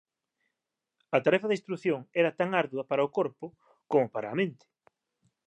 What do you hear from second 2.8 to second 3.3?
para o